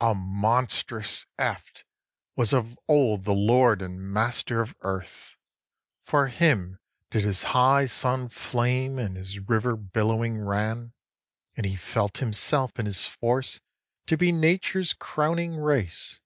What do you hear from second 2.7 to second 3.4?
old the